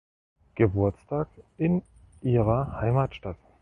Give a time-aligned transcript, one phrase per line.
[0.55, 1.27] Geburtstag
[1.59, 1.83] in
[2.23, 3.37] ihrer Heimatstadt.